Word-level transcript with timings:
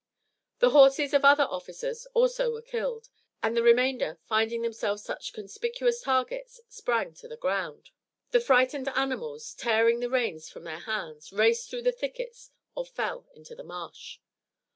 The 0.57 0.71
horses 0.71 1.13
of 1.13 1.23
other 1.23 1.43
officers 1.43 2.07
also 2.15 2.51
were 2.51 2.63
killed, 2.63 3.09
and 3.43 3.55
the 3.55 3.61
remainder, 3.61 4.17
finding 4.27 4.63
themselves 4.63 5.03
such 5.03 5.31
conspicuous 5.31 6.01
targets, 6.01 6.59
sprang 6.69 7.13
to 7.13 7.27
the 7.27 7.37
ground. 7.37 7.91
The 8.31 8.39
frightened 8.39 8.87
animals, 8.89 9.53
tearing 9.53 9.99
the 9.99 10.09
reins 10.09 10.49
from 10.49 10.63
their 10.63 10.79
hands, 10.79 11.31
raced 11.31 11.69
through 11.69 11.83
the 11.83 11.91
thickets 11.91 12.49
or 12.73 12.83
fell 12.83 13.29
into 13.35 13.53
the 13.53 13.63
marsh. 13.63 14.17